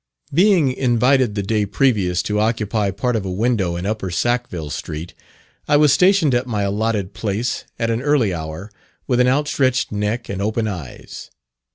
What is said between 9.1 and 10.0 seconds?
an out stretched